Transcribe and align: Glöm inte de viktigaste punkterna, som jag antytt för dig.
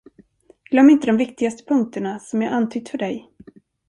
Glöm 0.63 0.89
inte 0.89 1.07
de 1.07 1.17
viktigaste 1.17 1.63
punkterna, 1.67 2.19
som 2.19 2.41
jag 2.41 2.53
antytt 2.53 2.89
för 2.89 2.97
dig. 2.97 3.29